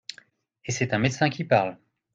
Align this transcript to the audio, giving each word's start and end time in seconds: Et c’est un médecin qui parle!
Et 0.65 0.71
c’est 0.71 0.95
un 0.95 0.97
médecin 0.97 1.29
qui 1.29 1.43
parle! 1.43 1.77